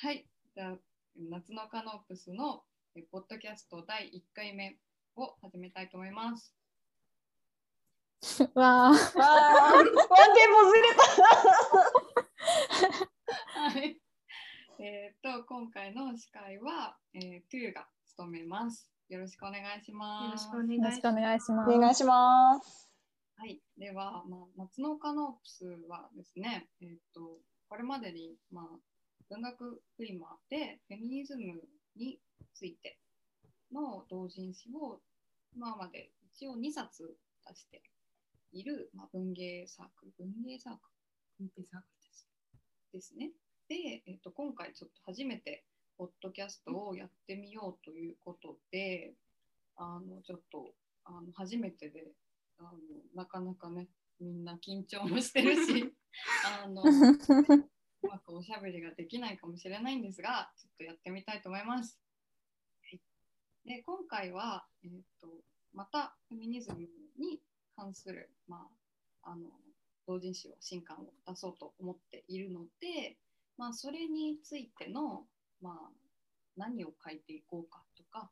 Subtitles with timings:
[0.00, 0.24] はい。
[0.54, 0.76] じゃあ、
[1.28, 2.62] 夏のカノープスの
[2.94, 4.78] えポッドキャスト第1回目
[5.16, 6.54] を始めたいと思います。
[8.54, 10.88] わあ、わあ、ワンテンポずれ
[13.74, 14.00] はい。
[14.78, 18.88] えっと、今回の司会は、えー、トゥーが務めます。
[19.08, 20.46] よろしくお願いしよます。
[20.46, 21.72] よろしくお願いしまた。
[21.72, 21.76] す。
[21.76, 22.88] お願いします。
[23.34, 23.60] はい。
[23.76, 28.87] では、まあ、夏のカノープスはですね、えっと、これまでに、まあ、
[29.30, 31.60] 文学フリマでフェミニズム
[31.96, 32.18] に
[32.54, 32.98] ついて
[33.72, 35.00] の同人誌を
[35.54, 37.16] 今まで一応2冊
[37.46, 37.82] 出して
[38.52, 40.80] いる、まあ、文芸サークル、文芸サーク
[41.40, 42.28] ル、文芸サークルです
[42.92, 43.30] ですね。
[43.68, 45.64] で、えっと、今回ちょっと初めて
[45.98, 49.12] ポッドキャストをやってみようということで、
[49.76, 50.72] あのちょっと
[51.04, 52.04] あの初めてで
[52.58, 52.70] あの
[53.14, 53.88] なかなかね
[54.20, 55.92] みんな緊張もしてるし
[56.64, 56.82] あの
[58.02, 61.98] うまくおしゃべりができないかもしれないんですがちょっとやってみたいと思います。
[63.64, 65.28] で今回は、えーと、
[65.74, 66.78] またフェミニズム
[67.18, 67.40] に
[67.76, 68.66] 関する、ま
[69.22, 69.42] あ、あの
[70.06, 73.18] 同人誌を新刊を出そうと思っているので、
[73.58, 75.24] まあ、それについての、
[75.60, 75.90] まあ、
[76.56, 78.30] 何を書いていこうかとか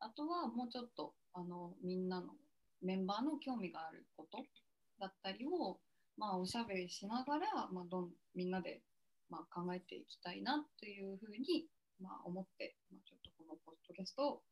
[0.00, 2.28] あとはもうちょっとあのみんなの
[2.82, 4.38] メンバーの興味があること
[5.00, 5.78] だったりを、
[6.16, 8.80] まあ、おしゃべりしながら、まあ、どんみんなで、
[9.30, 11.66] まあ、考えていきたいなというふうに、
[12.00, 14.42] まあ、思って、まあ、ちょっとこのポッドキャストを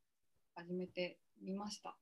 [0.55, 1.97] 始めてみました。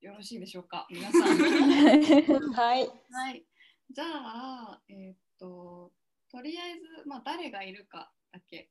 [0.00, 1.22] よろしいでしょうか、皆さん。
[2.54, 2.86] はい。
[3.10, 3.44] はい。
[3.90, 5.92] じゃあ、えーっと、
[6.30, 8.70] とりあえず、まあ、誰がいるかだけ、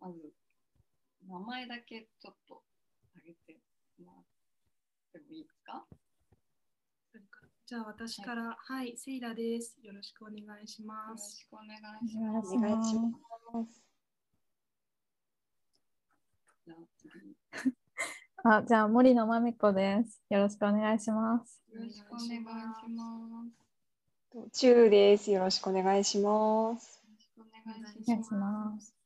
[0.00, 0.34] まず、
[1.26, 2.64] 名前だけちょっと
[3.14, 3.60] 挙げて
[3.98, 4.24] もらっ
[5.12, 5.86] てもいいですか？
[7.70, 9.78] じゃあ私から、はい、セイラです。
[9.80, 11.36] よろしくお願いしよろます。
[11.36, 12.56] しくお願いしお願います。
[12.56, 13.82] お願いしします。
[16.66, 20.20] じゃあじゃあ森野まみこです。
[20.30, 21.62] よろしくお願いします。
[21.72, 23.44] よろしくお願いしま
[24.32, 24.50] す。
[24.50, 25.30] チューです。
[25.30, 27.00] よろしくお願いします。
[27.06, 27.44] よろしくお
[28.10, 28.34] 願いし。
[28.34, 28.96] ます。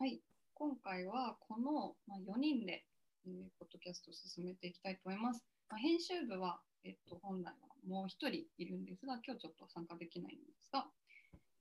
[0.00, 0.20] はい、
[0.54, 2.84] 今回はこの、まあ、4人で、
[3.26, 5.44] えーポッドキャストを進めていきたいと思います。
[5.68, 7.52] まあ、編集部は、えっと、本来は
[7.86, 10.86] もう1人いるんですが、今日ちょっと参加できないんですが、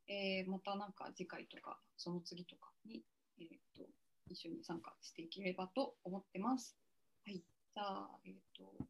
[0.08, 3.04] えーまたなんか次回とかその次とかに、
[3.40, 3.84] えっと
[4.30, 6.78] 一緒に参加していければと思ってます。
[7.26, 8.86] はい、じゃあ、えっと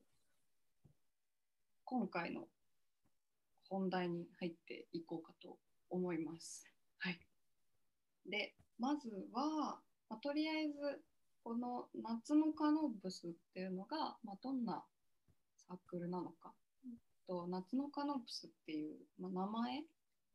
[1.86, 2.48] 今回の
[3.68, 5.58] 本題に入っていこうかと
[5.90, 6.66] 思います。
[7.00, 7.20] はい。
[8.30, 11.02] で、まずは、まあ、とりあえず、
[11.44, 14.84] この夏のカノーブスっていうのが、まあ、どんな
[15.58, 16.54] サークルなのか。
[17.28, 19.84] と夏のカノーブスっていう、まあ、名前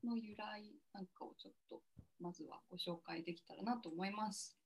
[0.04, 1.82] の由来なんかをちょっと
[2.20, 4.56] まずはご紹介できたらなと思います。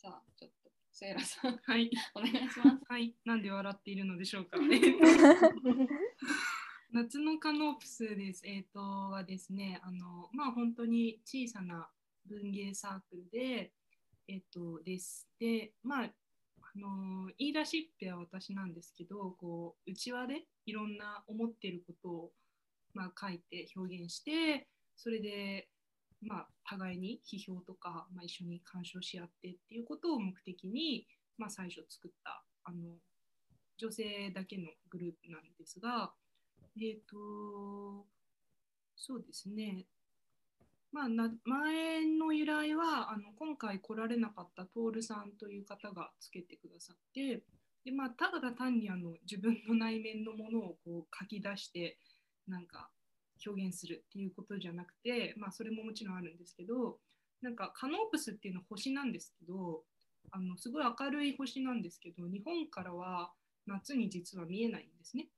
[0.00, 2.78] じゃあ、ちょっと、セイラさん、はい、お願いします。
[2.88, 4.58] はい、なんで笑っているのでしょうか。
[6.92, 8.42] 夏のカノープスです。
[8.46, 11.90] えっ、とはですね、あのまあ本当に小さな
[12.26, 13.72] 文芸サークルで、
[14.28, 15.28] えっ、とです。
[15.38, 22.32] で、まああの言い出しっぺは私なんですけど、こう内輪でいろんな思ってることを
[22.94, 25.68] まあ書いて表現して、それで
[26.22, 31.06] まあ互いに批評とか、まあ、一緒に鑑賞し合ってっていうことを目的に、
[31.38, 32.98] まあ、最初作ったあの
[33.78, 36.12] 女性だけのグループなんですが、
[36.80, 38.06] えっ、と、
[38.94, 39.86] そうですね、
[40.92, 47.42] まあ、な前の由来はあの今回来られなかった徹さんという方がつけてくださって
[47.84, 51.96] で、まあ、ただ単にあの自分の内面のものをこう書き出して
[52.48, 52.88] なんか
[53.46, 56.98] 表現するっていうことじゃなくて、まあ、それももちろんあるんですけど
[57.40, 59.82] なんかカノープスっていうのは星なんですけど
[60.32, 63.30] あのすごい明るい星なんですけど日本からは
[63.66, 65.28] 夏に実は見えないんですね。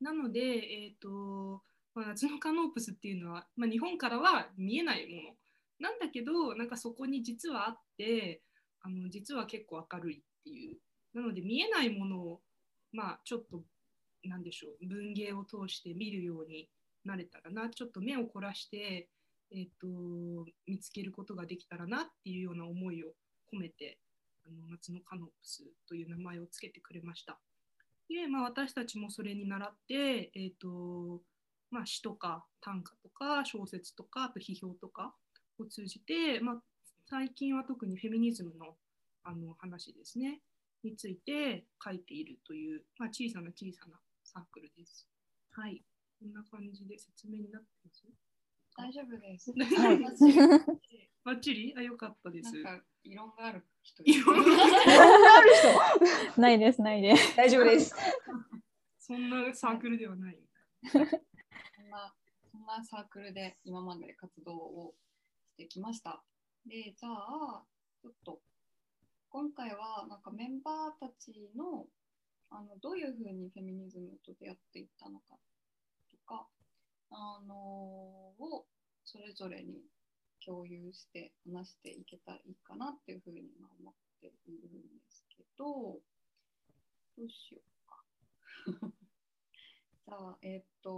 [0.00, 1.62] なので、えーと
[1.94, 5.36] まあ、夏のカノープスっていうのは、まあ、日本からは見えないもの
[5.80, 8.40] なんだけどなんかそこに実はあって
[8.80, 10.78] あの実は結構明るいっていう
[11.14, 12.40] なので見えないものを
[12.92, 13.62] まあちょっと
[14.24, 16.68] なんでしょう文芸を通して見るように
[17.04, 19.08] なれたらなちょっと目を凝らして、
[19.52, 23.08] えー、と見つけることができたらなっていうような思いを
[23.52, 23.98] 込めて
[24.46, 27.38] あの夏のカノープスという名前をつけてくれました。
[28.08, 31.22] で、まあ、私たちもそれに倣って、えーと
[31.72, 35.14] まあ、詩とか短歌とか小説とかあと批評とか
[35.58, 36.62] を通じて、まあ、
[37.08, 38.76] 最近は特にフェミニズムの
[39.24, 40.40] あの話ですね
[40.84, 45.06] について書いているという、まあ、小さな小さなサークルです。
[45.52, 45.82] はい、
[46.20, 48.02] こんな感じで説明になってます？
[48.74, 49.52] か大丈夫です。
[51.24, 51.74] バッチリ？
[51.76, 52.52] あ、よかったです。
[52.62, 54.44] なんか異論がある人異論ある
[56.34, 56.40] 人？
[56.40, 57.36] ないです、ないです。
[57.36, 57.94] 大丈夫です。
[58.98, 60.38] そんなサークルではない。
[61.92, 62.14] そんな
[62.50, 64.94] そんなサークルで今まで活動を
[65.52, 66.22] してきました。
[66.64, 67.62] で、じゃあ、
[68.00, 68.40] ちょっと
[69.28, 71.84] 今回はなんかメンバーたちの
[72.48, 75.36] あのどういうふうにフェミニズムと出会っていったのか
[76.10, 76.46] とか、
[77.10, 78.64] あのを
[79.04, 79.82] それぞれに
[80.42, 83.42] 共有して話していけたらいいかなっていうふうに
[83.80, 86.00] 思っているんですけど、ど
[87.18, 87.60] うしよ
[88.80, 89.01] うか。
[90.12, 90.90] じゃあ、えっ、と、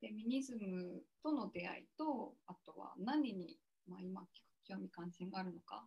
[0.00, 3.56] フェミニズムとの出会いと、あとは何に、
[3.88, 4.20] まあ、今
[4.68, 5.86] 興味関心があるのか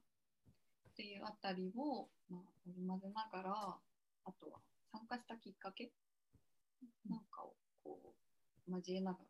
[0.90, 3.78] っていうあたりを、まあ、織り交ぜながら、
[4.26, 4.62] あとは
[4.92, 5.92] 参加したきっかけ
[7.08, 7.54] なんかを
[7.84, 8.00] こ
[8.68, 9.26] う交えながら、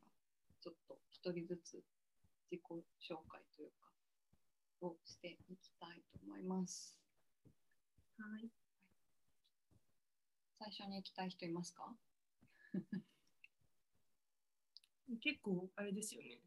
[0.62, 1.84] ちょっと一人ずつ
[2.50, 6.98] 自己紹介というか、をしていきたいと思います。
[8.18, 8.48] はい。
[10.60, 11.94] 最初に行きたい人いますか？
[15.22, 16.42] 結構あれですよね。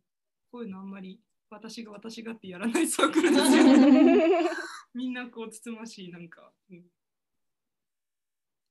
[0.50, 1.20] こういうのあんまり
[1.50, 4.48] 私が私がってやらないサークルですよね。
[4.94, 6.52] みんなこうつつましいなんか。
[6.70, 6.90] うん、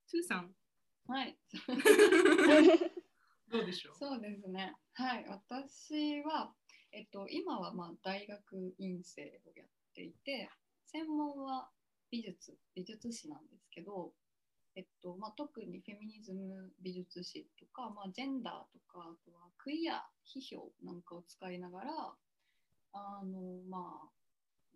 [0.08, 0.56] スーさん？
[1.08, 1.38] はい。
[3.48, 3.96] どうでしょう？
[3.96, 4.76] そうですね。
[4.94, 6.54] はい、私は、
[6.92, 10.50] えっと、今はまあ大学院生をやっていて、
[10.88, 11.70] 専門は
[12.10, 14.14] 美術、美術史なんですけど、
[14.76, 21.92] えっとまあ、特にフェミニズム美術史とか、まあ、ジェンダーとか、あとはクイア批評なんかを使いながら、
[22.94, 23.40] あの
[23.70, 24.10] まあ、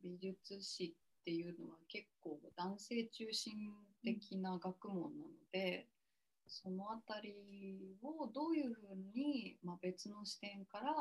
[0.01, 3.53] 美術史っていうのは結構男性中心
[4.03, 5.87] 的な学問なので、
[6.47, 7.35] そのあたり
[8.01, 10.93] をどういうふうに、まあ、別の視点から、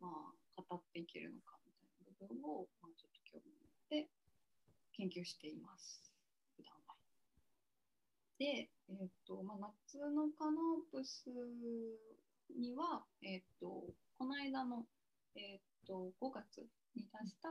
[0.00, 0.08] ま
[0.56, 4.10] あ、語っていけるのかみたいな部分を、まあ、ちょっと興味を持って
[4.92, 6.13] 研究しています、
[8.44, 11.30] で、えっとまあ、夏のカノープス
[12.54, 13.88] には、えっと
[14.18, 14.84] この間の、
[15.34, 16.60] えっと5月
[16.94, 17.48] に出した、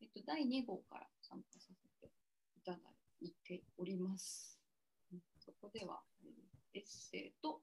[0.00, 2.10] えっと第2号から参加させて
[2.56, 2.78] いただ
[3.20, 4.58] いております。
[5.38, 7.60] そこでは、えーエッセイと、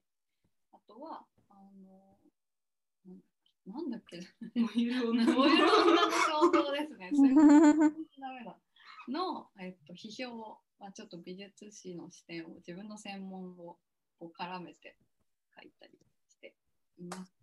[0.72, 2.20] あとは、あの、
[3.66, 4.20] なんだっけ、
[4.54, 7.10] 燃える女の衝動ですね。
[7.12, 7.24] そ。
[9.12, 13.78] の、えっと、批評を、まあ、ちょっと美術史の視点を自分の専門を
[14.18, 14.96] こう絡めて
[15.56, 15.94] 書いたり
[16.30, 16.54] して
[16.98, 17.34] います。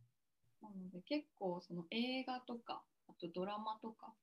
[0.62, 4.14] なので結構その映画とか、あとドラマとか、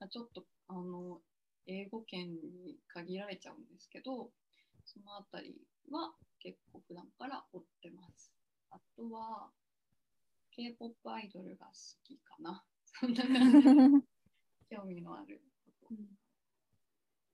[0.00, 1.20] まあちょっとあの
[1.66, 4.30] 英語圏に限られちゃうんですけど、
[4.84, 5.54] そのあたり
[5.90, 8.32] は結構普段から追ってます。
[8.70, 9.48] あとは、
[10.50, 11.72] K-POP アイドルが好
[12.04, 12.62] きかな。
[12.84, 14.06] そんな感じ。
[14.70, 15.40] 興味のある
[15.80, 16.23] こと。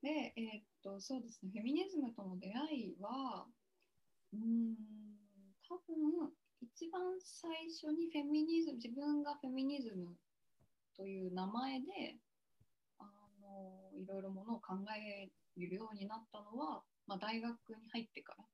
[0.03, 3.47] で、えーっと、そうですね、フェミニズムとの出会いは、
[4.33, 4.77] うーん、
[5.69, 6.33] 多分、
[6.63, 10.17] 一番最初にフェミニズム、自分がフェミニズム
[10.97, 12.19] という名前で、
[12.99, 13.05] あ
[13.41, 18.45] の、いろいろものを考えるようになったのは、まあ、大学に入ってから、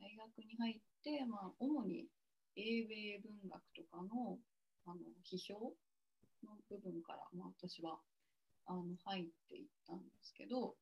[0.00, 2.06] 大学に入って、まあ、主に
[2.56, 4.38] 英米文学とかの
[4.86, 5.76] あの批評
[6.42, 8.00] の部分から、まあ、私は
[8.70, 10.74] あの入っていったんですけど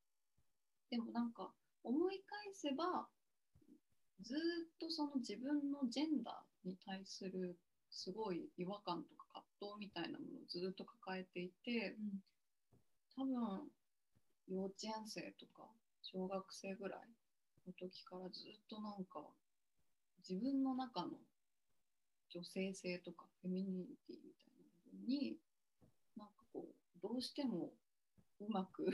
[0.90, 1.48] でもなんか
[1.82, 3.08] 思い返せば
[4.22, 4.38] ずっ
[4.78, 7.56] とその自分のジェンダーに対する
[7.90, 11.96] すごい違和感とか葛藤みたいなものをずっと抱えていて、
[13.16, 13.70] 多分
[14.48, 15.64] 幼稚園生とか
[16.02, 17.00] 小学生ぐらい
[17.66, 19.24] の時からずっとなんか
[20.28, 21.12] 自分の中の
[22.30, 25.36] 女性性とかフェミニティみたいな部分に
[26.16, 27.70] なんかこうどうしても
[28.40, 28.86] うまく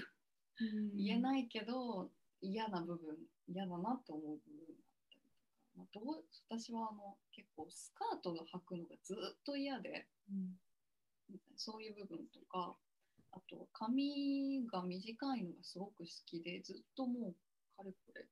[0.97, 1.21] 言えい。
[1.21, 2.11] ないけど
[2.41, 3.17] 嫌な部分
[3.49, 10.59] 嫌だなと思う部分だったりとか、まあ、どう私はあの結構スカートが履くのがずっと嫌でうん
[11.57, 12.77] そういう部分とか
[13.33, 17.35] あと髪が短いのがすごく好きでずっともう
[17.77, 18.27] かれこれ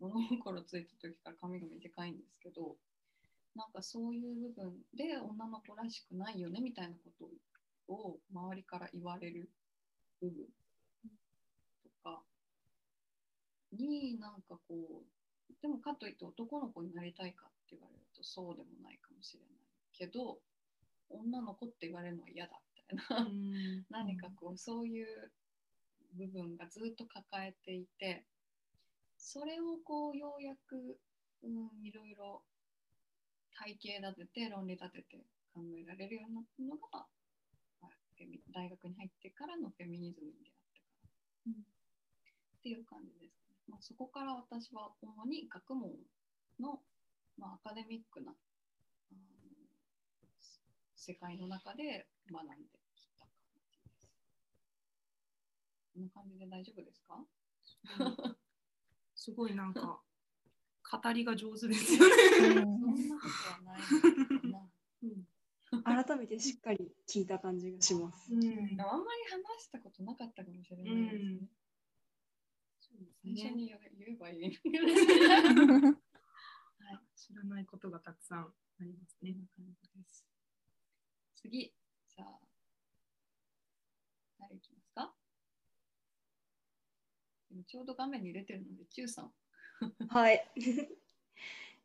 [0.00, 2.76] 物心ついた時から髪が短いんですけど
[3.54, 7.28] なんかそういう部分で女の子らしくないよねみたいなこ
[7.88, 9.50] とを周りから言われる
[10.20, 10.46] 部分
[11.82, 12.22] とか
[13.72, 19.48] になんかこうでもかといって男の子になりたいかって言われるとそうでもないかもしれない
[19.92, 20.38] けど
[21.10, 22.52] 女の子って言われるのは嫌だ
[22.90, 23.26] みたいな。
[23.26, 23.84] うん。
[23.90, 25.06] 何かこうそういう
[26.16, 28.24] 部分がずっと抱えていて
[29.16, 30.98] それをこうようやく、
[31.42, 32.42] うん、いろいろ
[33.52, 35.18] 体系立てて論理立てて
[35.54, 37.06] 考えられるようになったのが、まあ
[38.20, 43.56] フェミ大学に入ってからのフェミニズムに出会ってから、っていう感じですね。
[43.66, 45.90] まあ、そこから私は主に学問
[46.60, 46.82] の、
[47.38, 49.18] まあ、アカデミックなあの
[50.94, 54.12] 世界の中で学んできた感じです。
[55.94, 57.24] こんな感じで大丈夫ですか？
[59.16, 60.00] すごいなんか
[60.92, 62.14] 語りが上手ですよね。
[62.38, 63.80] そんなことはない。
[65.84, 68.34] 改めてしっかり聞いた感じがします。
[68.34, 68.80] うんあんまり
[69.30, 71.22] 話したことなかったかもしれないですね。
[71.22, 71.50] うん
[73.22, 74.42] 最初に言えばいい。
[76.82, 78.52] はい、知らないことがたくさんあ
[78.84, 79.36] りますね。
[81.36, 81.72] 次、
[82.08, 82.40] じゃあ、
[84.38, 85.14] 誰いきますか？
[87.50, 89.32] でもちょうど画面に出てるので、Q さん。
[90.08, 90.50] はい。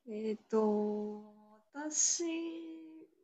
[0.07, 1.33] えっと、
[1.73, 2.23] 私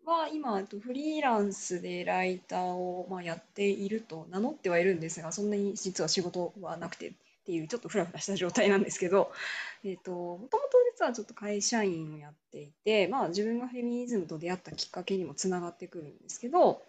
[0.05, 7.13] は今、フリーランスでライターを、まあ、やっていると名乗ってはいるんですが、そんなに実は仕事はなくてっ
[7.45, 9.31] ていう、ちょっとフラフラした状態なんですけど、
[9.83, 16.81] えっと、もともと実はちょっと会社員をやっていて、まあ、自分がフェミニズムと出会ったきっかけにもつながってくるんですけど、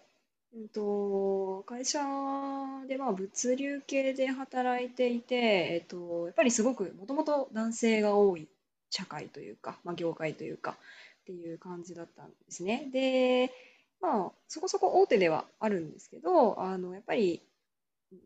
[0.55, 1.99] うんと、会社
[2.87, 8.47] でまあ物流系で働いていて、えっと、やっぱりすごくもともと男性が多い
[8.91, 10.77] 社会というか、まあ、業界というか
[11.23, 12.89] っていう感じだったんですね。
[12.91, 13.51] で、
[14.01, 17.41] まあ、そこそこ大手ではあるんですけど、あのやっぱり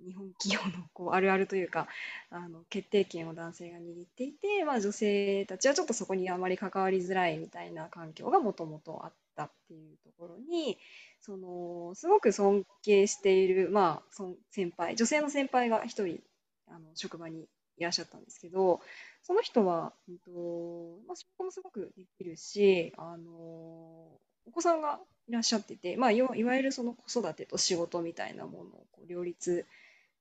[0.06, 1.88] 日本企業のこうあるあるというか
[2.30, 10.78] あの決定権を男性が握っていて、まあ、女性たちはちょっとそこにあまり関わりづらいみたいな環境がもともとあったっていうところに
[11.22, 16.20] そのすごく尊敬している、まあ、その先輩女性の先輩が一人
[16.68, 18.82] あの職場にいらっしゃったんですけど
[19.28, 24.20] その人は、うんとまあ、仕事もすごくできるしあのお
[24.54, 29.66] 子さんがいらっしゃってて、まあ、いわいわゆるその子育てと仕事みたいなものをこう両立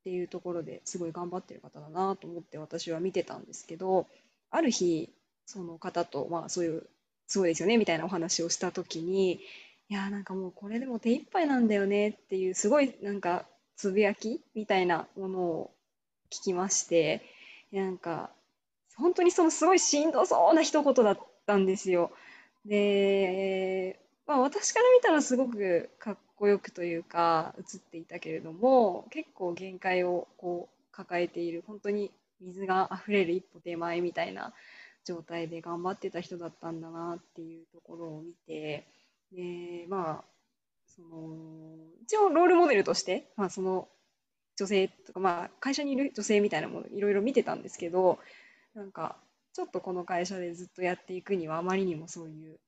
[0.00, 4.08] っていうところですごい頑張ってる方だなと思って私は見てたんですけど
[4.50, 5.08] ある日
[5.44, 6.82] その方と、まあ、そういう
[7.28, 9.34] すごいですよねみたいなお話をした時に
[9.88, 13.44] いやーなんかもうこれでも手一杯なんだよねっていうすごいなんか
[13.76, 15.70] つぶやきみたいなものを
[16.32, 17.22] 聞きまして
[17.72, 18.30] なんか
[18.96, 22.10] 本当にそのすごいしんどそうな一言だったんですよ。
[22.64, 32.10] で、まあ、私から見たらすごくかっこよくというか映っていたけれども結構限界をこう抱えている本当に
[32.40, 34.52] 水が溢れる一歩手前みたいな
[35.04, 38.86] 状態で頑張ってた人だったんだなっていうところを見て
[39.32, 40.24] でまあ
[40.86, 43.88] その一応ロールモデルとして、まあ、その
[44.56, 48.18] 女性とか、まあ、会社にいる女性みたいなものいろいろ見てたんですけど
[48.76, 49.16] なんか
[49.54, 52.58] ちょっとこの会社でずっとやっていくにはあまりにもそういう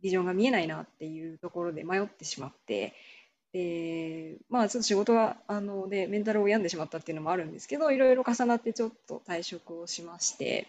[0.00, 2.94] ビジョンが見えないなっていうところで迷ってしまって
[3.52, 10.68] でまあちょっと仕事があのでメンタルを病んでしまったっていうのもあるんですけどいろいろ重なってちょっと退職をしまして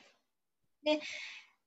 [0.83, 0.99] で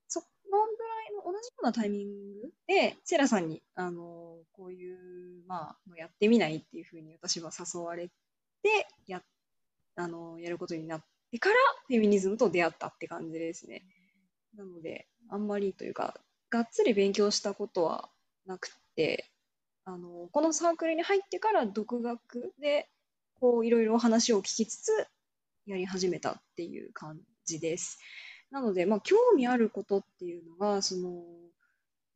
[0.08, 2.08] そのぐらいの同じようなタイミン
[2.40, 4.98] グでセラさんにあのこういう、
[5.46, 9.22] まあ、やってみないっていうふうに私は誘われてや
[9.94, 11.56] あのやることになってでから
[11.86, 13.84] フェミニズムと出会ったって感じですね。
[14.56, 16.18] なのであんまりというか
[16.50, 18.08] がっつり勉強したことは
[18.46, 19.30] なくて
[19.84, 22.88] あのこのサークルに入ってから独学で
[23.40, 25.06] こういろいろ話を聞きつつ
[25.66, 27.98] やり始めたっていう感じです。
[28.50, 31.22] なので、まあ、興味あることっていうのがその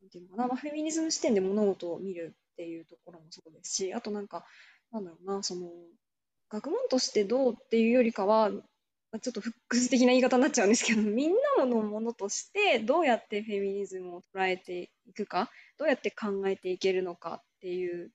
[0.00, 4.44] なんていうのかな、まあ、フェミニズム視点で物事を見るっていうところもそうですしあとなんか
[4.90, 5.68] なんだろうなその
[6.48, 8.50] 学問としてどうっていうよりかは
[9.12, 18.10] まあちょっとフックス的な言い方になっちゃうんですけど みんなのものとしてどうやってフェミニズムを捉えていくかどうやって考えていけるのかっていう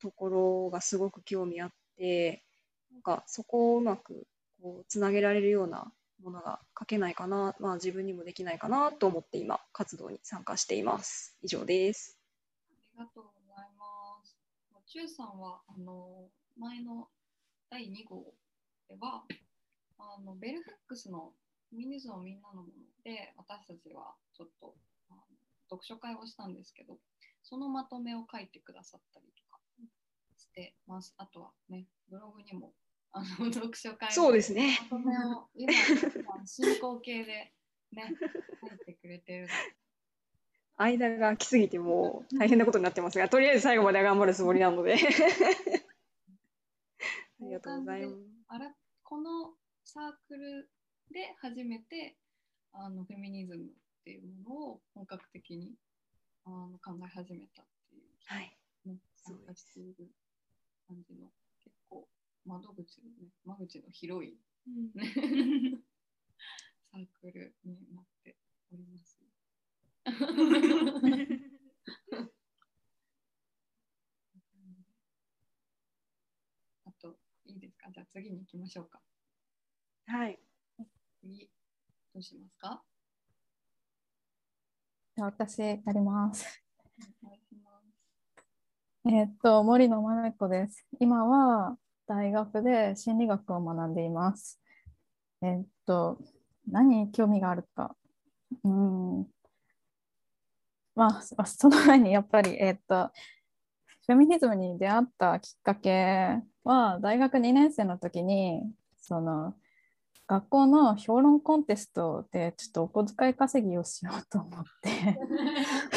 [0.00, 2.44] ところがすごく興味あって
[2.92, 4.26] なんかそこをうまく
[4.62, 5.92] こうつなげられるような
[6.22, 11.36] ものが書けないかな、まあ、自分にもできないかなと思って今活動に参加しています。
[11.42, 12.18] 以上です。
[12.70, 14.36] ありがとうございます。
[14.86, 17.08] チューさんはあの前の
[17.70, 18.34] 第2号
[18.88, 19.24] では
[19.98, 21.32] あのベルフックスの
[21.70, 22.72] 「フェミニズムをみんなのもの」
[23.04, 24.74] で私たちはちょっと
[25.10, 25.22] あの
[25.68, 26.98] 読書会をしたんですけど
[27.42, 29.60] そのまとめを書いてくださったりとか
[30.36, 31.14] してます。
[31.16, 32.72] あとはねブログにも
[33.12, 34.78] あの読書会のそうですね。
[34.90, 35.72] まとめを今
[36.24, 37.52] まあ進行形で
[37.92, 38.14] ね
[38.60, 39.48] 書いてくれてる
[40.76, 44.94] 間が空きすぎてもう大変なことになってますが、とりあえず最後まで頑張るつもりなので。
[44.94, 44.98] あ
[47.40, 48.16] りがとうございます。
[48.48, 49.54] あらこの
[49.88, 50.68] サークル
[51.10, 52.18] で初めて
[52.74, 53.66] あのフェミニズムっ
[54.04, 55.72] ていうものを本格的に
[56.44, 58.54] あの考え始めたってはい。
[58.84, 60.10] うです加している
[60.86, 61.30] 感じの
[61.64, 62.06] 結構
[62.44, 64.36] 窓口のね、間口の広い、
[64.94, 65.00] ね、
[66.92, 68.36] サークルになって
[68.70, 69.18] おります。
[76.84, 77.90] あと、いいですか？
[77.90, 79.00] じゃあ次に行きましょうか。
[80.10, 80.38] はい。
[81.20, 81.50] 次、
[82.14, 82.82] どうしますか？
[85.14, 86.62] じゃあ私やります。
[87.22, 87.70] お願いしま
[89.04, 89.10] す。
[89.14, 90.86] えーっと、森野まめ子です。
[90.98, 94.58] 今は大学で心理学を学んでいます。
[95.42, 96.18] えーっと、
[96.66, 97.94] 何に興味があるか。
[98.64, 98.70] うー
[99.22, 99.26] ん。
[100.94, 103.12] まあ、そその前にやっぱり、えーっと、
[104.06, 108.62] フェミニズムに出会ったきっかけは、大学2年生の時に、
[108.96, 109.54] その、
[110.28, 115.18] 学校の評論コンテストでちょっとお小遣い稼ぎをしようと思って。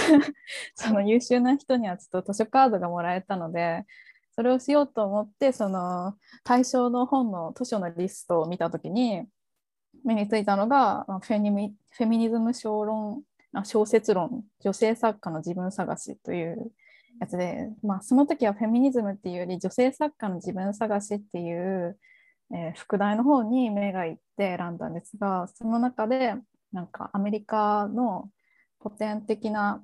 [0.74, 3.86] その優秀な人にはちょっと図書カードがもらえたので
[4.34, 9.28] それをしようと思ってその対象の本の図書のリストを見た時に
[10.04, 13.24] 目についたのがまあフェニミフェミニズム小論
[13.54, 16.72] あ小説論女性作家の自分探しという
[17.20, 21.98] やつで、まあ、その時はフェミニズムっていうより女性作家の自分探しっていう
[22.54, 26.36] えー副題の方に目がいって選んだんですがその中で
[26.72, 28.30] なんかアメリカの
[28.82, 29.84] 古典的な、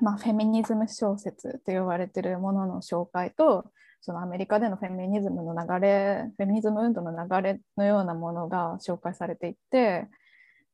[0.00, 10.06] まあ、フェミニズム小説と呼ばれてるものの紹介とそのアメリカでのフェミニズムの流れフェミニズム運動の流れのようなものが紹介されていて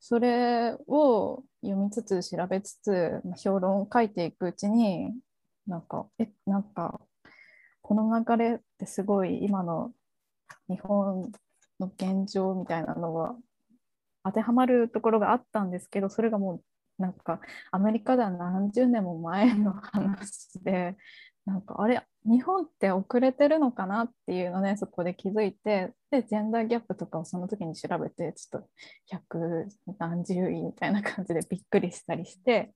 [0.00, 5.14] それを読みつつ調べつつま評論を書いていくうちに
[5.66, 7.00] なんかえなんか
[7.80, 9.92] この流れってすごい今の
[10.68, 11.30] 日本
[11.80, 13.36] の現状みたいなのは
[14.24, 16.54] 当てはまるところがあったんですけどそれがも
[16.98, 17.40] うなんか
[17.72, 20.96] アメリカでは何十年も前の話で
[21.44, 28.68] なんかあれ日本って遅れてるのかなっていうのねそこで気づいてでジェンダーギャップとかをその時に調べてちょっと
[29.08, 32.72] 百何十位みたいな感じでびっくりしたりして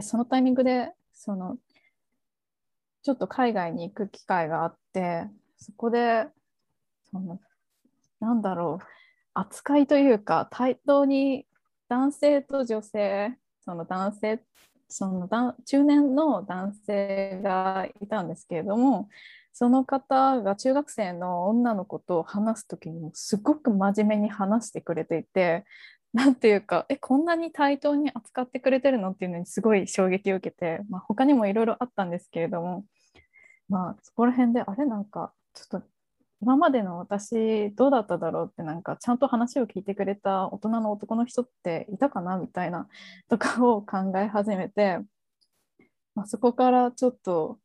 [0.00, 1.58] そのタイミングでその
[3.02, 6.26] ちょっと海外に行く機会があってそこで
[7.10, 7.40] その
[8.20, 8.86] なんだろう。
[9.34, 11.46] 扱いというか対等に
[11.88, 14.40] 男性と女性その男性
[14.88, 19.08] そのだ中年の男性がいたんですけれども
[19.52, 25.64] その方が中学生の女の子と話す時にもすごく真面目に話してくれていて
[26.14, 32.84] なんていうかえこんなに対等に扱ってくれてるのっていうのにすごい衝撃を受けて、まあ、他にもいろいろあったんですけれども
[33.68, 35.86] まあそこら辺であれなんかちょっと
[36.42, 42.88] 今までの私どうだっただろうってなんかちゃんと話を聞いてくれた大人の男の人っていたかなみたいな
[43.28, 44.98] とかを考え始めて、
[46.14, 47.58] まあ、そこからちょっと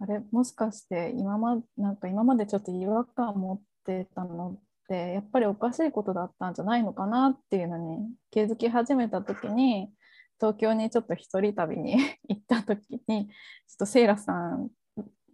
[0.00, 0.20] あれ？
[0.32, 9.92] もしかして今まなんか今までちょっと違和感持ってたのってやっぱりおかしいことだったんじゃないのかなっていうのに気づき始めた時に
[10.40, 11.96] 東京にちょっと一人旅に
[12.28, 13.32] 行った時にちょ
[13.74, 14.70] っとセイラさん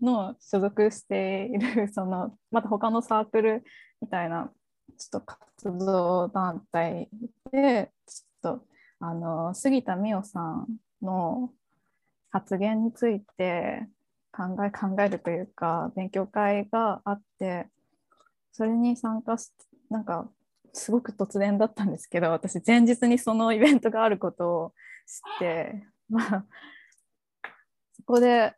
[0.00, 3.64] の所属している そのまた他のサークル
[4.00, 4.52] みたいな
[4.96, 7.08] ちょっと活動団体
[7.50, 8.66] でちょっと
[9.00, 10.66] あの杉田美代さん
[11.02, 11.52] の
[12.30, 13.86] 発言について
[14.32, 17.68] 考え考えるというか勉強会があって
[18.52, 20.30] それに参加してなんか
[20.72, 24.74] すごく突然だったんですけど私前日にそのイベントがあることを
[25.06, 26.44] 知ってまあ
[27.96, 28.54] そこで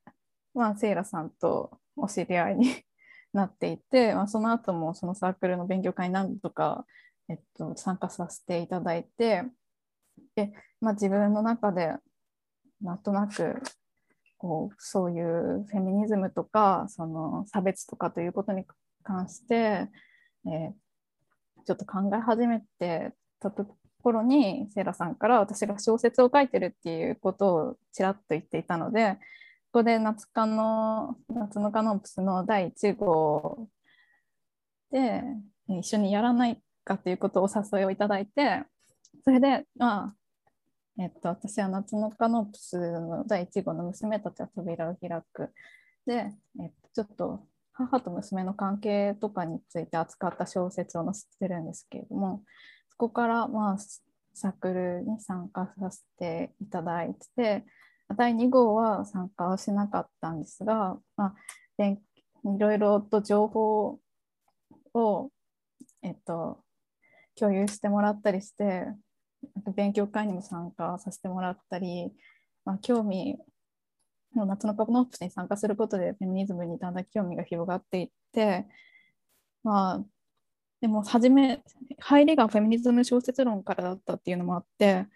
[0.55, 2.67] まあ、セイラさんとお知り合いに
[3.33, 6.87] なっていて、まあ、その後もそのサークルの勉強会に何度か、
[7.29, 9.45] えっと、参加させていただいて
[10.35, 11.97] で、まあ、自分の中で
[12.81, 13.63] なんとなく
[14.37, 18.67] こうそういうフェミニズムとかその差別とかということに
[19.03, 19.89] 関して、
[20.47, 20.83] えー
[21.65, 23.67] ちょっと考え始めてたと
[24.03, 29.19] ころにセイラさんから私が小説を書いてるっていうことをちらっと言っていたので
[29.73, 33.69] ここで夏カの夏のカノープスの第1号
[34.91, 35.23] で
[35.67, 38.65] 一緒にやらないかということをお誘いをいただいて
[39.25, 45.55] それでまあえっと私は夏のカノープスの第1号の娘たちは扉を開く。
[46.05, 46.31] で、
[46.61, 52.43] えっと、ちょっと母と娘の関係とかについて扱った小説を載せてるんですけれども
[52.91, 53.77] そこからまあ
[54.35, 57.65] サークルに参加させていただいて
[58.15, 61.35] 第2号は参加はしなかったんですが、まあ、
[61.85, 61.99] い
[62.59, 63.99] ろいろと情報
[64.95, 65.31] を、
[66.03, 66.63] えっと、
[67.37, 68.87] 共有してもらったりして
[69.75, 72.13] 勉強会にも参加させてもらったり、
[72.65, 73.39] まあ、興味
[74.35, 78.67] の夏のカノープスに参加することでフェミニズムにだんだん興味が広がっていって
[79.63, 80.05] まあ
[80.81, 81.63] でも初め
[82.01, 85.07] 入りがフェミニズム小説論からだったっていうのもあって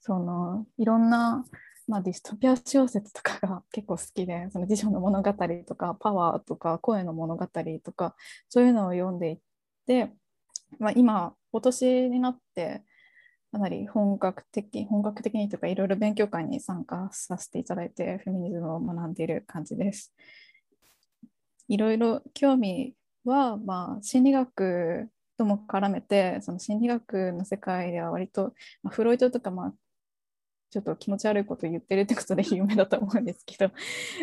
[0.00, 1.44] そのいろんな、
[1.88, 5.32] まあ、ディストピア小説とかが結構好きで その辞書の物語
[5.66, 8.16] とかパワーとか声の物語とか
[8.48, 9.38] そういうのを読んでいっ
[9.86, 10.12] て、
[10.78, 12.82] まあ、今今年になって
[13.50, 20.14] かなり本格的本格的にとかいろいろ勉強会に参加させていただいてフェミニズムを学んでいる感じです。
[21.68, 29.74] いろいろ興味は、まあ、心理学とも絡めてその心理学の世界では割と、まあ、フロイトとか、まあ、
[30.72, 33.70] ちょっと気持ち悪いこと言ってるってことで有名だと思うんですけど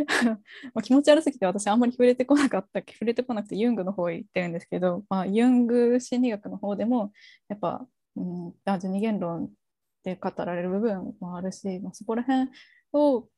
[0.73, 7.13] まあ気持ち悪すぎて私あんまり触れてこなかった触れてこなくてユングの方へ行ってるんですけど、まあ、ユング心理学の方でも
[7.49, 9.53] やっぱ、うん、男女二元論
[10.03, 12.49] で語られる部分もあるし、まあ、そこら辺
[12.93, 13.29] を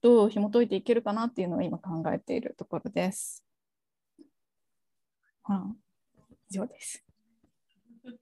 [0.00, 3.44] どう紐解いていけるかなっていうのを今考えているところです。
[5.44, 5.76] はあ、
[6.50, 7.04] 以上です。
[8.04, 8.18] あり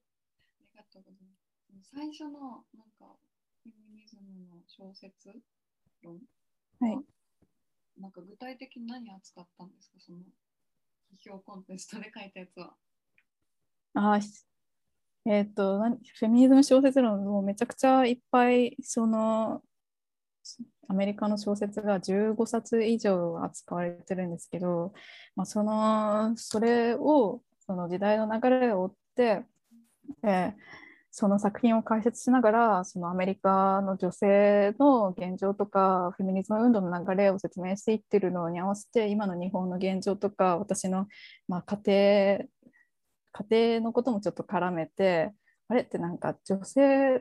[0.74, 1.28] がとうござい
[1.74, 1.90] ます。
[1.90, 2.64] 最初の
[4.10, 5.30] ズムの小説
[6.02, 6.18] 論？
[6.80, 6.98] はい。
[8.00, 9.98] なんか具体的に何扱ったんですか？
[10.00, 10.18] その
[11.12, 12.74] 批評コンテストで書いたやつは。
[13.94, 14.44] あーし
[15.26, 19.62] えっ、と何フェミニズム小説論もめちゃくちゃいっぱいその
[20.88, 24.92] アメリカの小説が15冊以上扱われてるんですけど、
[25.36, 29.42] まあ、そのそれをその時代の流れを追って、
[30.24, 30.54] えー
[31.12, 41.06] その作品を解説しながらそのアメリカの女性の現状とかフェミニズム運動の流れを説明していってるのに合わせて今の日本の現状とか私の、
[41.48, 45.32] まあ、家庭家庭のこともちょっと絡めて
[45.68, 47.20] あれってなんか女性っ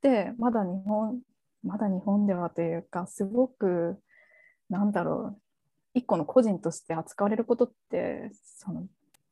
[0.00, 1.20] てまだ日本
[1.64, 3.98] まだ日本ではというかすごく
[4.70, 5.40] なんだろう
[5.94, 8.86] 一個の個人として扱われることってその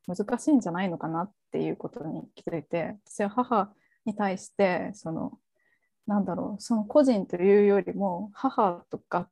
[0.07, 3.73] 難しいんじゃないのかなっていうことに気づいて私は母
[4.05, 5.37] に対してその
[6.07, 9.29] なんだろうその個人というよりも母とか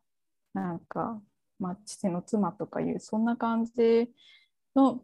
[0.54, 1.22] なんか、
[1.60, 4.10] まあ、父の妻とかいうそんな感じ
[4.76, 5.02] の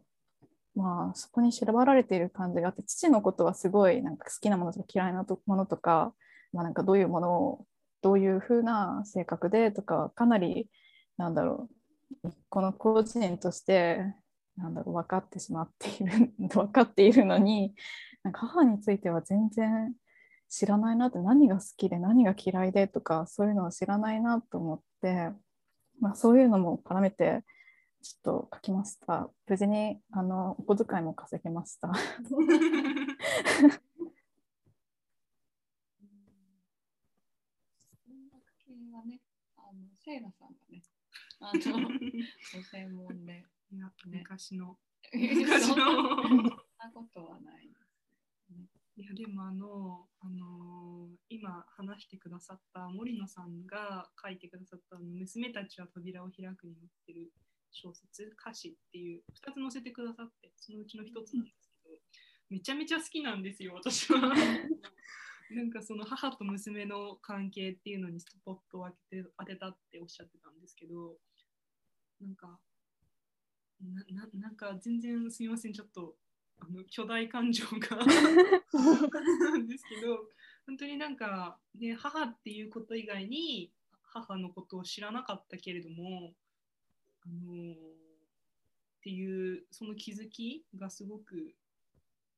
[0.74, 6.14] まあそこに縛られている感じがあって父のことはすごいなんか好きなものとか嫌いなものとか,、
[6.52, 7.66] まあ、なんかどういうものを
[8.02, 10.68] どういうふうな性格でとかかなり
[11.16, 11.68] なんだろ
[12.24, 14.14] うこの個人として
[14.56, 17.74] なんだろう分かってしまっている 分かっているのに
[18.22, 19.94] なんか母については全然
[20.48, 25.30] 知らないなって何が好きで何が嫌いでとかそういうのを知らないなと思って、
[25.98, 27.42] まあ、そういうのも絡めて
[28.02, 31.88] ちょっと書きました無事にあのお小遣いも稼げました
[39.56, 40.82] あの、セイナさんがね、
[41.40, 41.88] あの、
[42.54, 43.44] ご専門で。
[43.72, 44.78] いや 昔の。
[45.02, 46.50] そ昔んなの
[46.92, 47.72] ことはない。
[48.94, 57.32] いやでもあの、あのー今話してくださった森野さんが書いてくださったあの娘たちは扉を開くに載ってる
[57.70, 61.96] 小説歌詞っていう2つ載せてくださってそのうちの1つなんですけど
[62.50, 64.20] めちゃめちゃ好きなんですよ私は。
[65.50, 71.18] なんかその母と娘の関係っていうのにスポットを当てて当てたっておっしゃってたんですけど
[72.20, 72.60] なんか
[73.82, 76.14] なななんか全然すみませんちょっと
[76.60, 80.28] あの巨大感情が なんですけど
[80.66, 86.34] 本当になんか、ね、母っていうこと以外に母のことを知らなかったけれども
[87.24, 88.02] あのー
[89.02, 91.34] っていうその気づきがすごく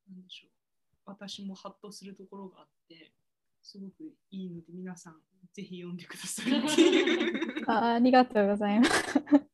[0.08, 0.50] なんでしょう
[1.04, 3.12] 私もハッとするところがあって
[3.62, 5.16] すごくいいので皆さん
[5.52, 6.52] ぜひ読んでください
[7.68, 9.53] あありがとうございます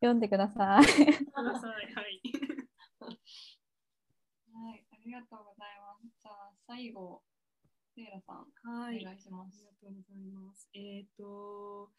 [0.00, 0.84] 読んでくださいはい
[4.52, 6.06] はい、ありがとうございます。
[6.22, 7.22] じゃあ、最後、
[7.94, 9.64] セイラさん、はいお願いしまありす。
[9.64, 10.68] がとうございます。
[10.74, 11.90] えっ、と、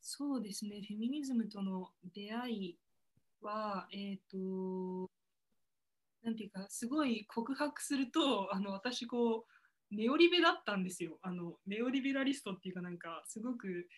[0.00, 2.78] そうですね、フェミニズムとの出会い
[3.40, 5.10] は、えっ、と、
[6.22, 9.46] なんていうか、すごい告白すると、あの私、こ
[9.90, 11.18] う、ネオリベだったんですよ。
[11.22, 13.88] あのネオリベラリストっていうか、なんか、すごく、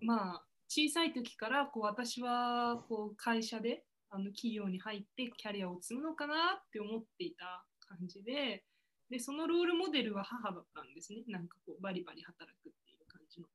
[0.00, 8.64] まあ、小さい時からこう私はこう会社であの企業に入ってキャリアを積むのかなって思っていた感じで、
[9.10, 11.24] でそのロールモデルは母だったんですね。
[11.28, 13.48] なんかこうバリバリ働くっていう感じの。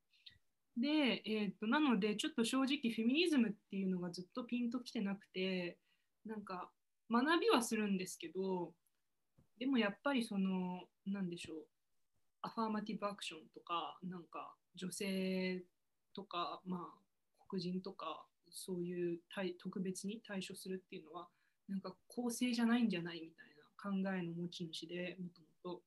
[0.77, 5.79] で、えー、となのでちょっと正直フェミニズムっていうのがずっとピンときてなくて
[6.23, 6.69] なんか
[7.09, 8.73] 学びはするんですけど
[9.57, 11.57] でもやっぱりそのなんでしょう
[12.43, 15.63] アファーマティブアクションとかなんか女性
[16.13, 17.06] とか、まあ、
[17.47, 21.27] 黒人とかそういう対特別に対処するっていうのは
[21.69, 25.81] なんか公正じゃないんじゃないみたいな考えの持ち主でもともと。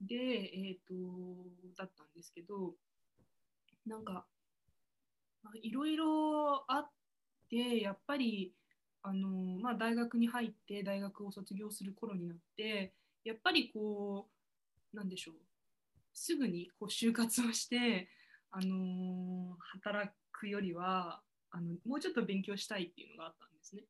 [0.00, 0.94] で、えー、と
[1.78, 2.74] だったんですけど
[3.86, 4.26] なんか
[5.62, 6.90] いろいろあっ
[7.48, 8.52] てやっぱり
[9.02, 9.28] あの、
[9.60, 12.92] まあ、大学に入って大学を卒業する頃になって
[13.24, 14.26] やっぱりこ
[14.92, 15.34] うなんでしょう
[16.12, 18.08] すぐにこう就活をして、
[18.52, 20.12] あの働
[20.44, 23.82] くよりはあのもうちょっと勉強したいっていうのがあったんですね。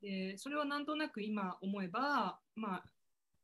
[0.00, 2.84] でそれはなんとなく今思えば、まあ、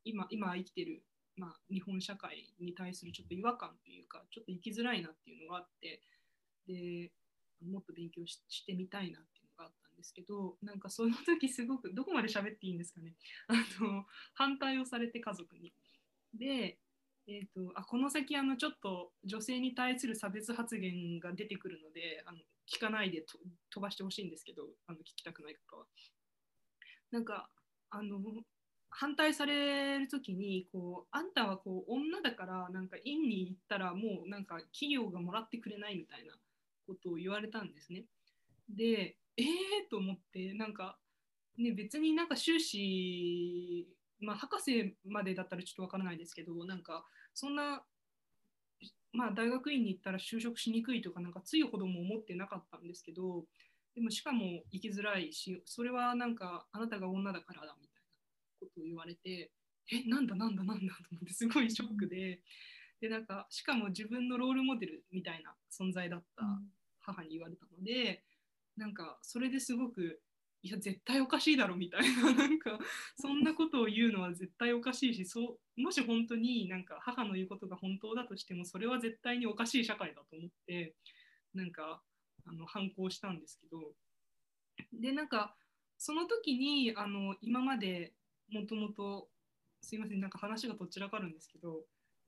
[0.03, 1.03] 今今生きてる、
[1.35, 6.01] まあ、日本社会に対するちょっと違和感というかちょっと生きづらいなっていうのがあって
[6.67, 7.11] で
[7.63, 13.13] もっと勉強ししてみたいなっていうのがあったんですけどなんかその時すごくどこまで喋っていいんですかね
[13.47, 15.73] あの反対をされて家族に。
[16.33, 16.79] で
[17.29, 22.37] えー、とあこの先あのちょっと女性に対する差別発言が出てくるのであの
[22.71, 23.37] 聞かないでと
[23.69, 25.85] 飛ばしてほしいんですけどあの聞きたくない方は。
[27.11, 27.49] なんか
[27.89, 28.19] あの
[28.89, 36.33] 反対される時にこうあんたはこう女だからなんか院に行ったらもうなんか企業がもらってくれないみたいな
[36.85, 38.05] ことを言われたんですね。
[38.69, 39.45] でえー
[39.89, 40.97] と思ってなんか、
[41.57, 43.87] ね、別になんか修士
[44.19, 47.05] まあ、博士までだったらちょっとわからないですけどなんか
[47.37, 47.83] そんな、
[49.13, 53.45] まあ、大学院に行ったら就職しにくいとかなんかついほども思ってなかったんですけど
[53.93, 59.51] でもしかも生きづらいしそれはなんかあなたが女だからだみたいなことを言われて
[59.91, 62.41] えなんだなんだなんだと思ってすごいショックで
[62.99, 66.43] でなんかしかも自分のロールモデルみたいな存在だった
[67.01, 68.23] 母に言われたので
[68.77, 70.21] なんかそれですごく
[70.63, 72.33] いや絶対おかしいだろみたいな。
[72.33, 72.79] なんか
[73.15, 80.95] そんなことを言うのは絶対おかしいしそうもし本当になんか母の言うことが本当だとしてもそれは絶対におかしい社会だと思って
[81.53, 82.01] なんか
[82.45, 83.93] あの反抗したんですけど。
[84.93, 85.55] でなんか
[85.97, 88.13] その時にあの今まで
[88.49, 89.29] もともと
[89.81, 91.81] すいませんなんか話がとっちらかるんですけど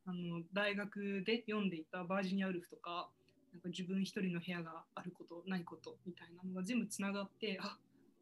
[0.06, 3.10] あの大学で読んでいたバージニア・ウルフとか
[3.54, 7.78] なんか自分一人の部屋があることないことみたいなのが全部つながってあ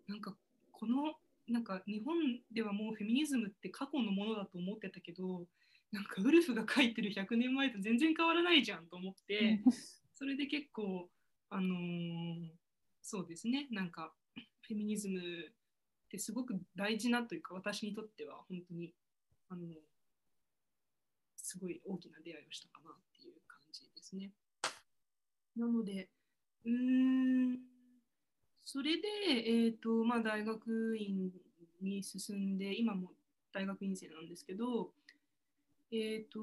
[0.08, 0.36] なんか
[0.72, 1.14] この
[1.48, 2.16] なんか日本
[2.52, 5.46] ではもうフェミニズムって過去のものだと思ってたけど
[5.92, 9.62] なんかウルフが書いてる100年前と全然変わらないじゃんと思って
[10.16, 11.10] それで結構
[11.50, 12.50] あのー
[13.02, 14.12] そうですねなんか
[14.62, 15.22] フェミニズムっ
[16.10, 18.92] てすごく大事なというか私にとっては本当に
[19.50, 19.62] あの
[21.38, 24.32] すごい大きな出会いをしたかなっていう感じですね。
[25.56, 26.10] なので
[26.66, 27.60] うーん
[28.70, 31.32] それで、えーとまあ、大学院
[31.82, 33.12] に進んで、今も
[33.54, 34.90] 大学院生なんですけど、
[35.90, 36.42] えっ、と、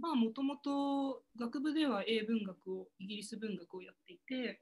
[0.00, 4.60] まあ、もともと学部では英文学を、イギリス文学をやっていて、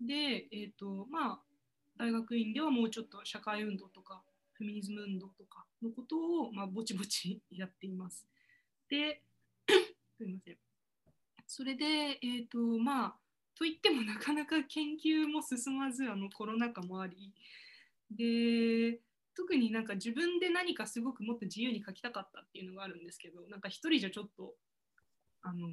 [0.00, 1.40] で、えっ、と、まあ、
[1.98, 4.22] 大学院ではもうちょっと社会運動とか、
[4.54, 8.26] フェミニズム運動とかのことを、まあ、ぼちぼちやっています。
[8.88, 9.20] で、
[10.16, 10.56] すみません。
[11.46, 13.14] それで、えっ、と、まあ、
[13.58, 17.32] といってもなかなか研究も進まずあのコロナ禍もあり
[18.10, 19.00] で
[19.34, 24.54] 特になんか自分で何かすごくもっと自由に書きたかったっていうのがあるんですけどなんか一人じゃちょっと、
[25.42, 25.70] あのー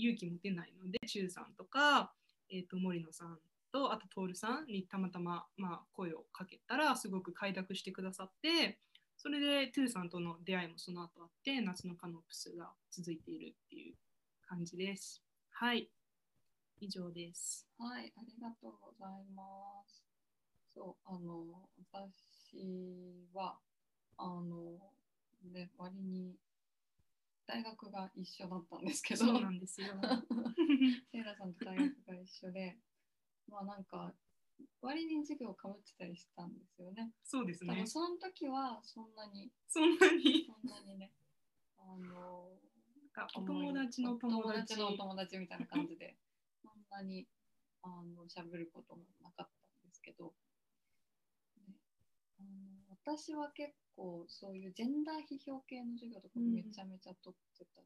[0.00, 2.12] 勇気持てないので周さんとか、
[2.50, 3.38] えー、と森野さん
[3.72, 8.78] とあと徹さんにたまたま、まあ、声をかけたらすごく快諾してくださって
[9.16, 13.94] それでトゥーさんとの出会いもその後あって夏のカノプスが続いているっていう
[14.48, 15.22] 感じです。
[15.50, 15.90] はい
[16.80, 17.66] 以上です。
[17.78, 19.42] はい、ありがとうございま
[19.86, 20.02] す。
[20.72, 23.58] そう、あの、私は、
[24.16, 24.78] あの、
[25.52, 26.36] ね、割に
[27.46, 29.88] 大学が一緒だったんですけど、そうなんですよ。
[31.12, 32.78] セイラさんと大学が一緒で、
[33.48, 34.14] まあなんか、
[34.80, 37.12] 割に授業かぶってたりしたんですよね。
[37.24, 37.86] そうですね多分。
[37.86, 41.12] その時はそんなに、そんなにそんなにね、
[41.78, 42.48] あの、
[43.34, 46.16] お友達の友達のお友達みたいな感じで、
[46.90, 47.26] なに
[47.82, 50.32] あの喋ることもなかったんですけど、
[51.68, 51.74] ね
[52.38, 52.48] あの
[53.02, 57.84] 私は結構そういうジェンダー批評系の授業とかめちゃめちゃ取ってたん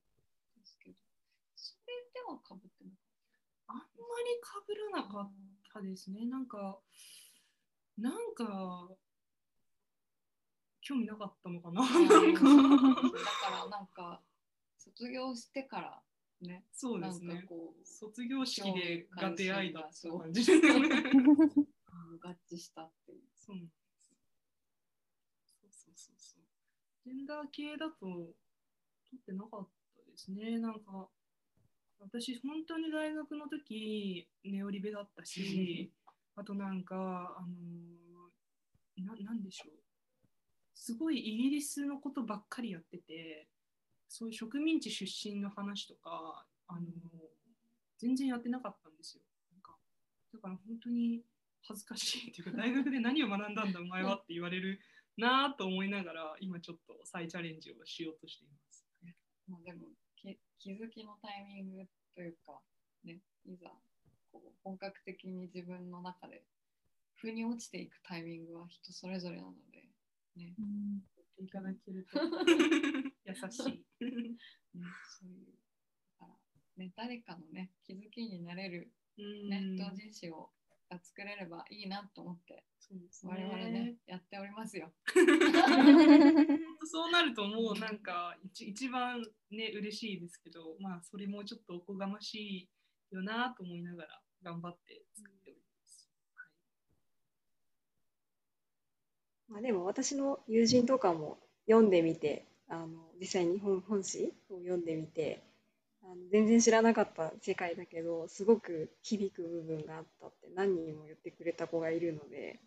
[0.59, 0.97] ですけど、
[1.57, 2.97] それではかぶってなか
[3.69, 5.33] あんまりかぶらなかっ
[5.73, 6.27] たですね。
[6.27, 6.79] なんか、
[7.97, 8.88] なんか、
[10.83, 11.81] 興味なかったのかな？
[11.81, 11.95] だか
[13.51, 14.21] らなんか
[14.77, 16.03] 卒業してから
[16.40, 17.44] ね、そうですね。
[17.49, 20.53] こう卒業式でが出会いだったそう感じで
[22.20, 23.23] 合致したっていう。
[23.35, 24.14] そうなんです。
[25.44, 26.44] そうそうそうそう。
[27.05, 28.35] ジェンダー系だと取
[29.16, 30.59] ってなかったですね。
[30.59, 31.09] なんか、あ
[32.01, 35.92] 私本当に大学の時ネオリベだったし、
[36.37, 37.94] あとなんかあのー
[39.03, 39.85] ななんでしょう
[40.73, 43.49] すごいイギリスのことばっかりやってて
[44.14, 46.85] そういう植民地出身の話とかあのー
[47.98, 49.72] 全然やってなかったんですよなんか
[50.33, 51.22] だから本当に
[51.66, 54.79] 恥ずかしいっていうか大学で何を学んだんだお前はって言われる
[55.16, 58.85] なぁと思いながら今ちょっと再チャレンジをしようとしています。
[59.48, 62.61] まあでもき気づきのタイミングというか、
[63.05, 63.70] ね、いざ
[64.33, 66.42] こう本格的に自分の中で
[67.14, 69.88] 腑に落ちていくタイミングは人それぞれなので、
[70.37, 71.00] ね、うん
[71.38, 72.20] いただけると
[73.24, 73.85] 優しい。
[74.00, 74.37] ね
[75.20, 75.54] そういう
[76.20, 76.33] だか
[76.76, 79.76] ら、ね、誰かのね気づきになれる、ねうん。
[79.76, 80.50] 同人誌を
[80.90, 84.92] が作れればいいなと思ってそうです我々ねやっておりますよ。
[86.85, 87.78] そうなるともう。
[87.78, 92.68] なんか一一番ね嬉しいですけど、まあそれもちょっとおこがましい
[93.11, 96.09] よなと思いながら頑張って作っております。
[99.48, 102.88] まあ、でも私の友人とかも読んでみてあの
[103.20, 105.42] 実際に本本誌を読んでみて
[106.02, 112.60] あの全然知らなかった世界だけどすごく響く部分があったって何人も言ってくれた子がいるので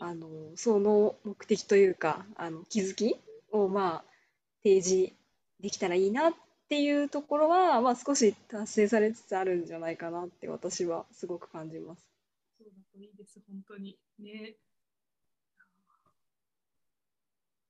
[0.00, 3.16] あのその目的というかあの気づき
[3.52, 4.04] をまあ
[4.62, 5.12] 提示
[5.60, 6.32] できたらいいなっ
[6.68, 12.02] ていうところは、まあ、少し達成されつつあるんじゃないかなって私はすごく感じます。
[12.58, 13.98] そうだといいです、本当に。
[14.18, 14.54] ね。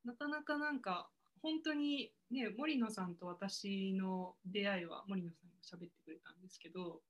[0.05, 1.09] なかなかなんか、
[1.43, 7.01] 本当にね、森野さんと私の出会いは森野さんが喋ってくれたんですけど、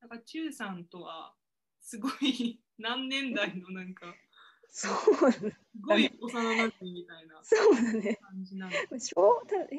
[0.00, 1.34] なんか、中さんとは、
[1.80, 4.14] すごい 何年代のなんか、
[4.68, 8.16] そうすごい幼馴染みたいなそうだね。
[8.16, 9.68] 感じなので、小たえ？
[9.68, 9.78] スキ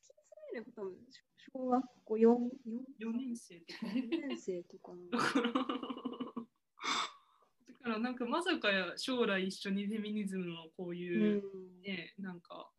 [0.00, 0.14] ス
[0.54, 0.96] ライル多分
[1.54, 2.50] 小学校 4,
[2.98, 3.86] 4年生とか。
[3.86, 5.66] 4年生とかだな。
[7.82, 11.82] から、なんかまさかや将来一緒にフェミニズムのこういう、うん。
[11.82, 12.70] ね、なんか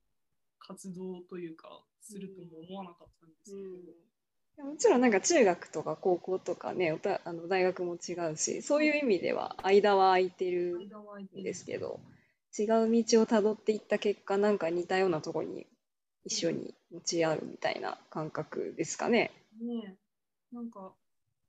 [0.65, 10.79] 活動というかするとも思わなかったんですけど、うん、もちろんなんか中学とか高校とかねあの大学も違うしそういう意味では間は空いてる
[11.39, 11.99] んですけど
[12.57, 15.65] 違う道をたどっていった結果なんか似たようなところに
[16.25, 19.31] 一緒に持ち合うみたいな感覚ですかね。
[19.59, 19.97] ね
[20.51, 20.55] え。
[20.55, 20.93] なんか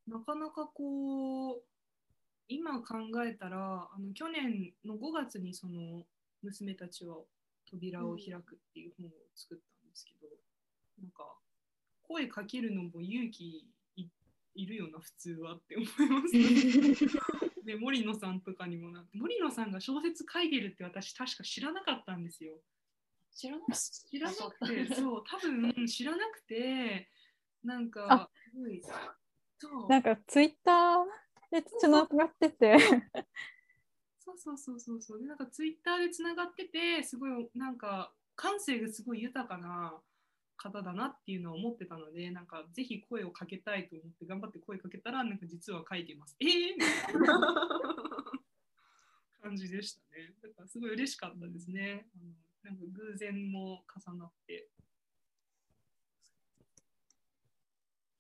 [0.08, 1.62] なかなかこう
[2.48, 2.96] 今考
[3.26, 6.04] えたらあの去年の5月にその
[6.42, 7.16] 娘たちは
[7.74, 10.28] 扉を開くっていう本を作ったんですけど、
[11.00, 11.24] なんか
[12.06, 14.08] 声かけるのも勇気い
[14.54, 17.54] いるよな普通はって思います。
[17.66, 22.60] で森野さんとかにもな森野さんが小説書いてるって私確か知らなかったんですよ。
[23.32, 27.10] 知らない知らなくて、そう、多分知らなくて、
[27.64, 28.30] なんか
[29.88, 31.04] なんかツイッター
[31.50, 32.76] でつながってて、
[34.24, 39.94] そうそうそうそうそう、でなんかツイッターでつながってて、すごいなんか感性がすごい豊かな
[40.56, 46.36] 方だなっていうのは思ってたので、なんかぜひ声をかけたいと思って頑張って声かけたら、なんか実は書いてます。
[46.40, 47.54] えー、みたいな
[49.42, 50.32] 感じでしたね。
[50.42, 52.06] だからすごい嬉しかったですね。
[52.14, 52.32] あの
[52.64, 54.68] なんか偶然も重なって。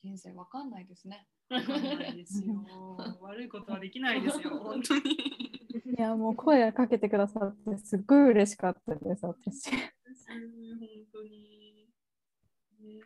[0.02, 1.26] 人生わかんないですね。
[1.48, 2.54] わかんないですよ。
[3.22, 5.53] 悪いことはできないですよ、本当に。
[5.86, 9.70] いやもう声かけてくださってすっごい嬉しかったです、私。
[9.70, 9.78] 本
[11.12, 11.88] 当に。
[12.80, 13.00] ね、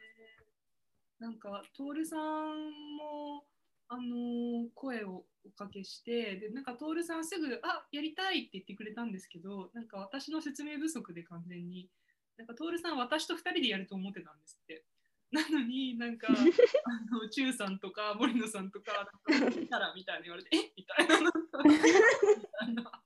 [1.18, 3.44] なんか、徹さんも、
[3.88, 11.90] あの声をおかけして、で、なんか、徹さんすぐ、あやりたいって言ってくれたんですけど、なんか私の説明不足で完全に、
[12.36, 14.84] なんか、徹さん、私と2人でやると思ってたんですって。
[15.30, 20.72] なのになんか、 あの、中さんとか森野さんとか、なんか見たらみたいな言われて、 え？
[20.76, 21.16] みたいな、
[21.64, 23.02] みたいな。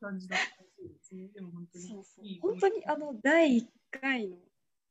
[0.00, 1.28] 感じだったですね。
[1.34, 1.88] でも本当に。
[1.88, 2.24] そうそう。
[2.40, 3.66] 本当にあの第1
[4.00, 4.36] 回の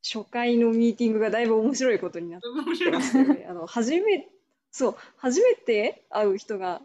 [0.03, 3.45] 初回のミーティングがだいぶ面白いことになってましたよね。
[3.47, 4.27] あの初め
[4.71, 6.81] そう初めて会う人が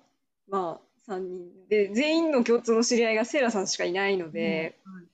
[0.48, 1.68] まあ3人。
[1.68, 5.06] で全員の共通の知り合いがセイラさんしかいないので、はい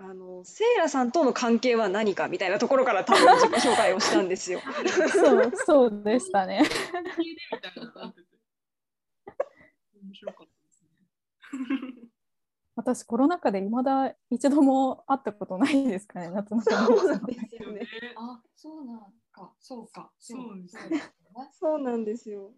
[0.00, 4.60] あのセイラさんとの関係は何かみたいなところから多分自己紹介をしたんですよ。
[5.12, 6.62] そう、そうでしたね。
[10.00, 10.90] 面白かったですね。
[12.76, 18.14] 私、コロナ禍でいまだ一度も会ったことないですかね、夏のそうなんでですよねすよね。。
[18.16, 19.00] あ、そうなん
[19.32, 20.12] か、そうか。
[20.20, 21.50] そうですそうですよね。
[21.52, 22.52] そうなんですよ。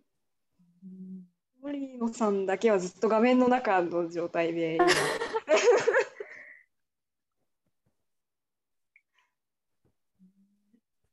[0.84, 1.24] うん
[1.62, 4.88] 森野さんだけはずっと画面の中の状態で今い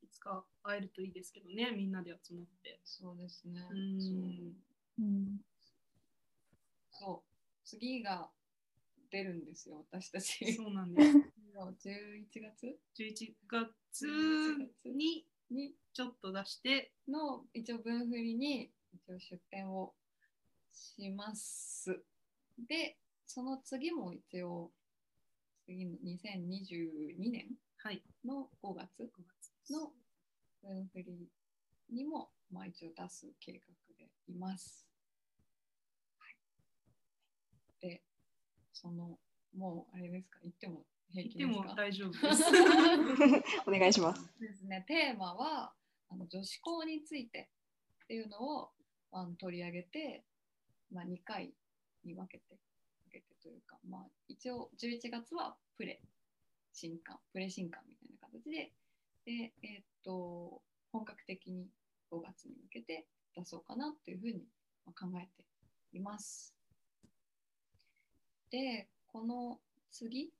[0.09, 2.79] つか会えるといいですけどね、みんなで集まって。
[2.83, 3.61] そうですね。
[4.99, 5.41] うん
[6.91, 7.29] そう。
[7.63, 8.29] 次が
[9.11, 10.53] 出るんですよ、私たち。
[10.53, 11.13] そうなんです。
[11.55, 14.07] もう11月？11月
[14.85, 15.73] にに？
[15.93, 19.93] ちょっと出して、の一応分振りに一応出展を
[20.73, 22.03] します。
[22.67, 24.71] で、その次も一応
[25.65, 29.09] 次の2022年はい、の5月？
[30.67, 31.29] 5月の分振り
[31.89, 34.85] にも、まあ、一応出す計画でいます。
[36.19, 36.35] はい、
[37.81, 38.01] で、
[38.73, 39.17] その、
[39.55, 41.69] もうあれですか、言っても平気でですか？
[41.69, 42.43] も大丈夫です。
[43.65, 44.39] お願いします。
[44.39, 45.73] ですね、テーマは
[46.09, 47.49] あの女子校について
[48.03, 48.71] っていうのを
[49.11, 50.25] あの取り上げて、
[50.91, 51.53] まあ、2回
[52.03, 52.57] に分けて
[53.05, 56.01] 分けてというか、まあ、一応11月はプレ
[56.73, 58.73] 新刊プレ新刊みたいな形で
[59.27, 60.61] で、えーっと
[60.93, 61.67] 本格的に
[62.11, 63.05] 5月に向けて
[63.35, 64.45] 出そうかなというふうに
[64.95, 65.43] 考えて
[65.91, 66.55] います。
[68.49, 69.59] でこの
[69.91, 70.31] 次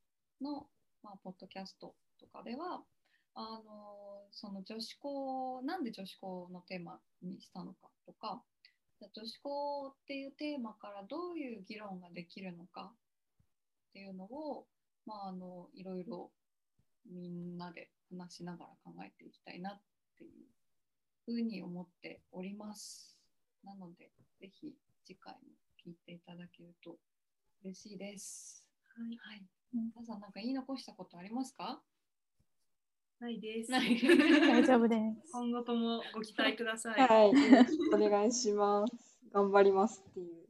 [0.42, 0.68] の、
[1.04, 2.82] まあ、ポッドキャストとかでは
[3.36, 8.42] あのその女子校なんで女子校のテーマにしたのかとか
[9.14, 12.94] 女子校っていうテーマからどういう議論ができるのか
[13.90, 14.66] っていうのを、
[15.06, 16.32] まあ、あのいろいろ
[17.10, 19.82] みんなで話しながら考えていきたいなっ
[20.18, 20.32] ていう
[21.26, 23.18] ふうに思っております。
[23.64, 24.74] なのでぜひ
[25.06, 25.40] 次回も
[25.86, 26.98] 聞いていただけると
[27.64, 28.64] 嬉しいです。
[28.96, 29.40] はい、はい。
[29.74, 31.82] うん皆さんなんか言い残したことありますか？
[33.20, 33.72] ないです。
[33.72, 33.82] 大
[34.66, 34.96] 丈夫で
[35.26, 35.32] す。
[35.34, 37.00] 今後ともご期待ください。
[37.08, 37.32] はい、
[37.94, 39.20] お願いします。
[39.32, 40.48] 頑張りますっていう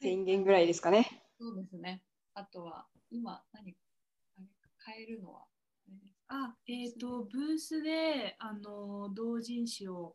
[0.00, 1.22] 宣言ぐらいですかね。
[1.38, 2.02] そうですね。
[2.34, 3.76] あとは今何
[4.36, 4.48] あれ
[4.86, 5.46] 変えるのは？
[6.28, 10.14] あえっ、と、ブースで、あの、同人誌を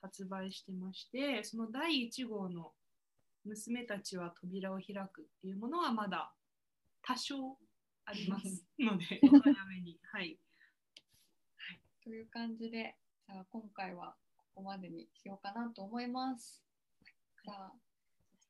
[0.00, 2.72] 発売してまして、その第1号の
[3.44, 6.32] 娘たちは扉を開くっていうものはまだ
[7.02, 7.58] 多少
[8.06, 9.98] あります ので、お早めに。
[10.10, 10.38] はい。
[12.02, 12.96] という感じで、
[13.26, 16.64] じゃあ今回はここまでにしようかなと思います。
[17.44, 17.72] じゃあ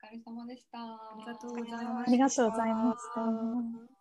[0.03, 0.79] お疲れ様でした。
[0.79, 3.99] ありがとうございまありがとうございました。